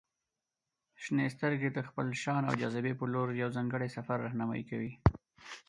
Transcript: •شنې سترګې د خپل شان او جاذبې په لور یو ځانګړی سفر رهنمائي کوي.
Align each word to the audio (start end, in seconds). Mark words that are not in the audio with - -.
•شنې 1.03 1.25
سترګې 1.35 1.69
د 1.73 1.79
خپل 1.87 2.07
شان 2.23 2.41
او 2.49 2.53
جاذبې 2.61 2.93
په 2.99 3.05
لور 3.13 3.27
یو 3.41 3.49
ځانګړی 3.57 3.89
سفر 3.97 4.17
رهنمائي 4.25 4.63
کوي. 4.69 4.93